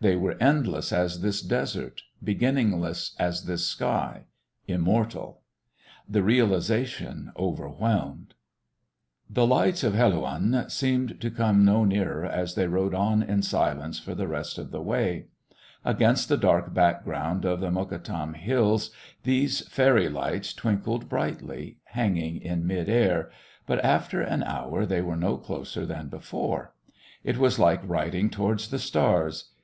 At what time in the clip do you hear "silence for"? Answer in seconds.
13.42-14.14